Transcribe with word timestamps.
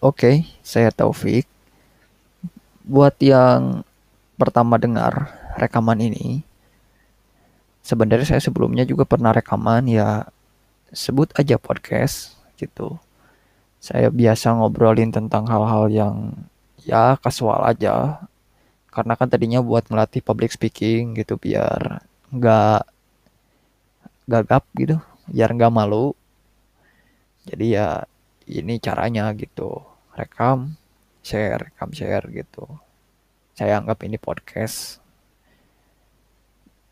Oke, 0.00 0.48
saya 0.64 0.88
Taufik. 0.88 1.44
Buat 2.88 3.20
yang 3.20 3.84
pertama 4.40 4.80
dengar 4.80 5.28
rekaman 5.60 6.00
ini, 6.00 6.40
sebenarnya 7.84 8.24
saya 8.24 8.40
sebelumnya 8.40 8.88
juga 8.88 9.04
pernah 9.04 9.28
rekaman 9.28 9.84
ya 9.92 10.24
sebut 10.88 11.28
aja 11.36 11.60
podcast 11.60 12.32
gitu. 12.56 12.96
Saya 13.76 14.08
biasa 14.08 14.56
ngobrolin 14.56 15.12
tentang 15.12 15.44
hal-hal 15.52 15.92
yang 15.92 16.32
ya 16.80 17.20
kasual 17.20 17.60
aja. 17.68 18.24
Karena 18.88 19.20
kan 19.20 19.28
tadinya 19.28 19.60
buat 19.60 19.84
melatih 19.92 20.24
public 20.24 20.56
speaking 20.56 21.12
gitu 21.12 21.36
biar 21.36 22.00
nggak 22.32 22.88
gagap 24.24 24.64
gitu, 24.80 24.96
biar 25.28 25.52
nggak 25.52 25.68
malu. 25.76 26.16
Jadi 27.44 27.76
ya 27.76 28.08
ini 28.50 28.82
caranya 28.82 29.30
gitu. 29.38 29.78
Rekam 30.18 30.80
share 31.20 31.70
rekam 31.70 31.92
share 31.92 32.26
gitu. 32.32 32.64
Saya 33.54 33.80
anggap 33.80 34.00
ini 34.04 34.16
podcast. 34.16 34.98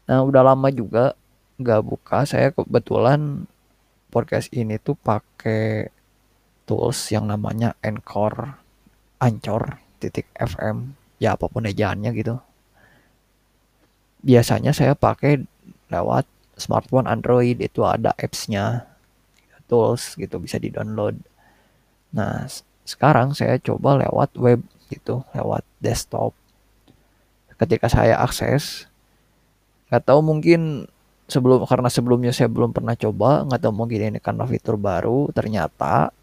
Nah 0.08 0.20
udah 0.24 0.42
lama 0.44 0.68
juga 0.68 1.16
nggak 1.58 1.82
buka. 1.84 2.28
Saya 2.28 2.52
kebetulan 2.52 3.48
podcast 4.12 4.52
ini 4.52 4.76
tuh 4.80 4.96
pakai 4.96 5.88
tools 6.68 7.08
yang 7.12 7.28
namanya 7.28 7.76
Anchor 7.80 8.60
Ancor 9.18 9.80
titik 9.98 10.28
FM 10.36 10.94
ya 11.18 11.34
apa 11.34 11.50
pun 11.50 11.66
ejaannya 11.66 12.10
gitu. 12.14 12.38
Biasanya 14.22 14.70
saya 14.76 14.92
pakai 14.94 15.42
lewat 15.88 16.28
smartphone 16.60 17.08
Android. 17.08 17.58
Itu 17.58 17.88
ada 17.88 18.12
apps-nya. 18.14 18.84
Tools 19.68 20.16
gitu 20.16 20.40
bisa 20.40 20.56
di 20.56 20.72
download 20.72 21.27
Nah, 22.12 22.48
sekarang 22.88 23.36
saya 23.36 23.60
coba 23.60 24.00
lewat 24.00 24.32
web 24.40 24.60
gitu, 24.88 25.20
lewat 25.36 25.64
desktop. 25.80 26.32
Ketika 27.60 27.90
saya 27.90 28.16
akses, 28.22 28.88
nggak 29.92 30.04
tahu 30.08 30.20
mungkin 30.24 30.88
sebelum 31.28 31.68
karena 31.68 31.92
sebelumnya 31.92 32.32
saya 32.32 32.48
belum 32.48 32.72
pernah 32.72 32.96
coba, 32.96 33.44
nggak 33.44 33.60
tahu 33.60 33.74
mungkin 33.76 34.16
ini 34.16 34.18
karena 34.22 34.48
fitur 34.48 34.80
baru, 34.80 35.28
ternyata 35.36 36.14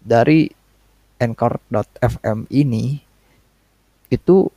dari 0.00 0.48
Anchor.fm 1.18 2.46
ini 2.48 3.02
itu 4.08 4.48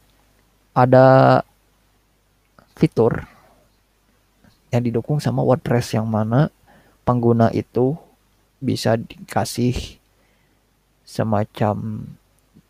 ada 0.72 1.42
fitur 2.80 3.28
yang 4.72 4.88
didukung 4.88 5.20
sama 5.20 5.44
WordPress 5.44 6.00
yang 6.00 6.08
mana 6.08 6.48
pengguna 7.04 7.52
itu 7.52 8.00
bisa 8.64 8.96
dikasih 8.96 10.01
semacam 11.12 12.08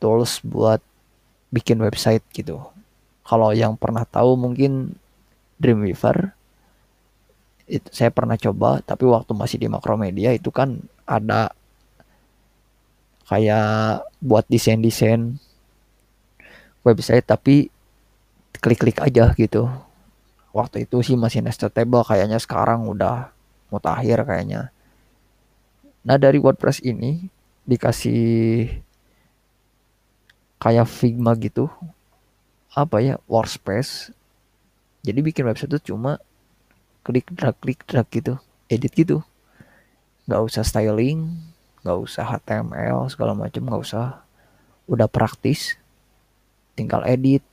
tools 0.01 0.41
buat 0.41 0.81
bikin 1.53 1.77
website 1.77 2.25
gitu. 2.33 2.57
Kalau 3.21 3.53
yang 3.53 3.77
pernah 3.77 4.01
tahu 4.01 4.33
mungkin 4.33 4.97
Dreamweaver 5.61 6.33
itu 7.69 7.85
saya 7.93 8.09
pernah 8.09 8.33
coba 8.35 8.81
tapi 8.81 9.05
waktu 9.05 9.37
masih 9.37 9.61
di 9.61 9.69
Makromedia 9.69 10.33
itu 10.33 10.49
kan 10.49 10.81
ada 11.05 11.53
kayak 13.29 14.03
buat 14.19 14.43
desain-desain 14.49 15.37
website 16.81 17.29
tapi 17.29 17.69
klik-klik 18.57 18.97
aja 18.99 19.31
gitu. 19.37 19.69
Waktu 20.51 20.89
itu 20.89 20.99
sih 21.05 21.15
masih 21.15 21.45
nested 21.45 21.71
table 21.71 22.03
kayaknya 22.03 22.41
sekarang 22.41 22.89
udah 22.89 23.29
mutakhir 23.69 24.25
kayaknya. 24.25 24.73
Nah 26.01 26.17
dari 26.17 26.41
WordPress 26.41 26.81
ini 26.83 27.29
dikasih 27.67 28.69
kayak 30.61 30.87
Figma 30.89 31.33
gitu 31.37 31.69
apa 32.71 33.03
ya 33.03 33.15
workspace 33.27 34.13
jadi 35.01 35.19
bikin 35.25 35.49
website 35.49 35.73
itu 35.73 35.93
cuma 35.93 36.21
klik 37.01 37.33
drag 37.33 37.57
klik 37.57 37.81
drag 37.89 38.05
gitu 38.13 38.37
edit 38.71 38.93
gitu. 38.95 39.19
Nggak 40.25 40.41
usah 40.47 40.63
styling 40.63 41.27
nggak 41.81 41.97
usah 41.97 42.23
HTML 42.37 43.09
segala 43.09 43.33
macam 43.35 43.61
nggak 43.67 43.81
usah. 43.83 44.21
Udah 44.87 45.09
praktis 45.11 45.75
tinggal 46.77 47.03
edit. 47.03 47.43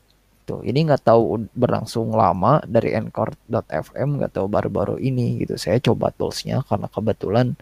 Tuh 0.44 0.60
ini 0.64 0.84
nggak 0.84 1.08
tahu 1.08 1.48
berlangsung 1.52 2.12
lama 2.12 2.60
dari 2.64 2.92
Anchor.fm 2.92 4.08
nggak 4.20 4.32
tahu 4.36 4.46
baru-baru 4.48 4.96
ini 5.00 5.42
gitu. 5.44 5.56
Saya 5.56 5.80
coba 5.80 6.12
toolsnya 6.12 6.60
karena 6.64 6.86
kebetulan 6.88 7.56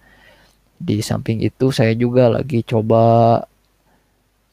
di 0.76 1.00
samping 1.00 1.40
itu 1.40 1.72
saya 1.72 1.96
juga 1.96 2.28
lagi 2.28 2.60
coba 2.60 3.40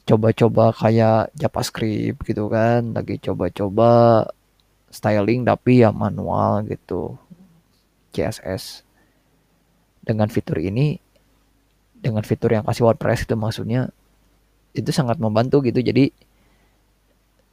coba-coba 0.03 0.75
kayak 0.75 1.31
JavaScript 1.35 2.23
gitu 2.27 2.47
kan. 2.51 2.91
Lagi 2.95 3.19
coba-coba 3.19 4.23
styling 4.91 5.47
tapi 5.47 5.83
ya 5.83 5.89
manual 5.91 6.63
gitu. 6.67 7.15
CSS 8.13 8.85
dengan 10.05 10.29
fitur 10.29 10.61
ini 10.61 11.01
dengan 12.03 12.21
fitur 12.21 12.51
yang 12.53 12.67
kasih 12.67 12.85
WordPress 12.85 13.25
itu 13.25 13.33
maksudnya 13.39 13.89
itu 14.75 14.91
sangat 14.91 15.17
membantu 15.17 15.63
gitu. 15.63 15.79
Jadi 15.79 16.11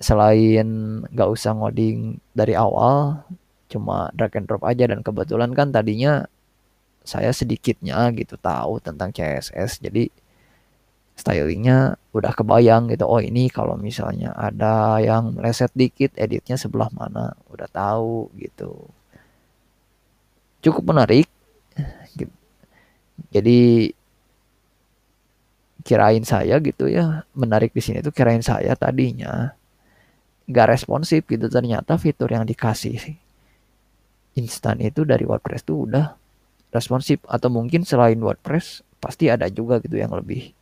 selain 0.01 1.01
nggak 1.07 1.29
usah 1.31 1.55
ngoding 1.55 2.19
dari 2.35 2.57
awal 2.59 3.23
cuma 3.71 4.11
drag 4.13 4.35
and 4.37 4.47
drop 4.51 4.67
aja. 4.67 4.91
Dan 4.91 5.01
kebetulan 5.07 5.55
kan 5.55 5.71
tadinya 5.71 6.27
saya 7.05 7.33
sedikitnya 7.33 8.13
gitu 8.15 8.37
tahu 8.37 8.79
tentang 8.83 9.11
CSS 9.11 9.81
jadi 9.81 10.13
stylingnya 11.21 12.01
udah 12.17 12.33
kebayang 12.33 12.89
gitu 12.89 13.05
oh 13.05 13.21
ini 13.21 13.53
kalau 13.53 13.77
misalnya 13.77 14.33
ada 14.33 14.97
yang 15.05 15.37
meleset 15.37 15.69
dikit 15.77 16.17
editnya 16.17 16.57
sebelah 16.57 16.89
mana 16.97 17.37
udah 17.53 17.69
tahu 17.69 18.33
gitu. 18.41 18.89
Cukup 20.65 20.97
menarik. 20.97 21.29
Jadi 23.31 23.93
kirain 25.85 26.25
saya 26.25 26.57
gitu 26.61 26.89
ya 26.89 27.25
menarik 27.33 27.73
di 27.73 27.81
sini 27.85 28.05
tuh 28.05 28.13
kirain 28.13 28.45
saya 28.45 28.73
tadinya 28.77 29.53
gak 30.49 30.73
responsif 30.73 31.29
gitu. 31.29 31.47
Ternyata 31.53 32.01
fitur 32.01 32.33
yang 32.33 32.49
dikasih 32.49 32.97
instan 34.41 34.81
itu 34.81 35.05
dari 35.05 35.29
WordPress 35.29 35.69
tuh 35.69 35.85
udah 35.85 36.20
responsif 36.71 37.23
atau 37.27 37.51
mungkin 37.51 37.83
selain 37.83 38.19
WordPress 38.19 38.87
pasti 39.03 39.27
ada 39.27 39.51
juga 39.51 39.83
gitu 39.83 39.99
yang 39.99 40.13
lebih 40.15 40.55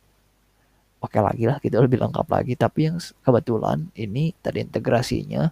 oke 0.99 1.15
okay 1.15 1.21
lagi 1.23 1.43
lah 1.47 1.57
gitu 1.63 1.79
lebih 1.79 1.99
lengkap 2.01 2.27
lagi. 2.27 2.53
Tapi 2.59 2.79
yang 2.91 2.97
kebetulan 2.99 3.87
ini 3.95 4.35
tadi 4.43 4.63
integrasinya 4.63 5.49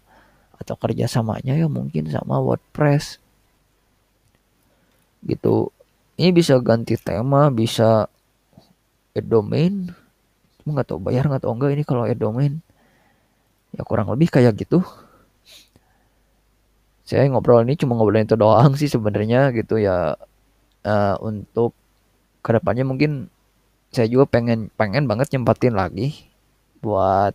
atau 0.58 0.76
kerjasamanya 0.76 1.54
ya 1.56 1.68
mungkin 1.70 2.10
sama 2.10 2.42
WordPress. 2.42 3.22
Gitu. 5.24 5.70
Ini 6.18 6.34
bisa 6.34 6.58
ganti 6.58 6.98
tema 6.98 7.54
bisa 7.54 8.10
add 9.14 9.28
domain. 9.30 9.94
Cuma 10.62 10.82
nggak 10.82 10.88
tahu 10.90 11.00
bayar 11.02 11.30
nggak 11.30 11.46
tahu 11.46 11.54
enggak 11.54 11.72
ini 11.78 11.84
kalau 11.86 12.04
add 12.10 12.18
domain. 12.18 12.60
Ya 13.76 13.86
kurang 13.86 14.10
lebih 14.10 14.34
kayak 14.34 14.58
gitu. 14.58 14.82
Saya 17.08 17.24
ngobrol 17.32 17.64
ini 17.64 17.80
cuma 17.80 17.96
ngobrolin 17.96 18.28
itu 18.28 18.36
doang 18.36 18.76
sih 18.76 18.92
sebenarnya 18.92 19.56
gitu 19.56 19.80
ya 19.80 20.20
uh, 20.86 21.16
untuk 21.24 21.74
ke 22.46 22.50
depannya 22.54 22.86
mungkin 22.86 23.32
saya 23.92 24.08
juga 24.12 24.28
pengen 24.28 24.70
pengen 24.76 25.08
banget 25.08 25.32
nyempatin 25.34 25.74
lagi 25.74 26.28
buat 26.84 27.34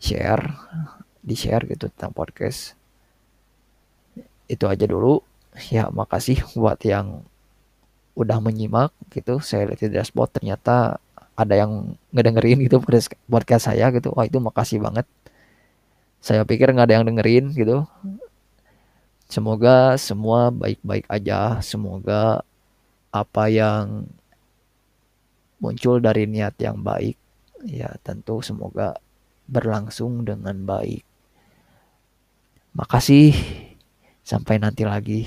share 0.00 0.56
di 1.22 1.34
share 1.36 1.68
gitu 1.68 1.92
tentang 1.92 2.16
podcast. 2.16 2.74
Itu 4.48 4.66
aja 4.66 4.88
dulu. 4.88 5.20
Ya 5.68 5.90
makasih 5.90 6.40
buat 6.58 6.80
yang 6.86 7.22
udah 8.16 8.38
menyimak 8.42 8.90
gitu. 9.12 9.38
Saya 9.44 9.70
lihat 9.70 9.80
di 9.84 9.90
dashboard 9.92 10.32
ternyata 10.32 10.98
ada 11.38 11.54
yang 11.54 11.94
ngedengerin 12.10 12.58
gitu 12.66 12.82
podcast 13.30 13.70
saya 13.70 13.92
gitu. 13.94 14.10
Wah 14.16 14.26
itu 14.26 14.40
makasih 14.40 14.82
banget. 14.82 15.06
Saya 16.18 16.42
pikir 16.42 16.74
nggak 16.74 16.88
ada 16.90 16.94
yang 16.98 17.06
dengerin 17.06 17.54
gitu 17.54 17.86
Semoga 19.28 20.00
semua 20.00 20.48
baik-baik 20.48 21.04
aja. 21.12 21.60
Semoga 21.60 22.40
apa 23.12 23.44
yang 23.52 24.08
muncul 25.60 26.00
dari 26.00 26.24
niat 26.24 26.56
yang 26.56 26.80
baik, 26.80 27.20
ya 27.68 27.92
tentu 28.00 28.40
semoga 28.40 28.96
berlangsung 29.44 30.24
dengan 30.24 30.56
baik. 30.64 31.04
Makasih. 32.72 33.36
Sampai 34.24 34.60
nanti 34.60 34.84
lagi. 34.84 35.24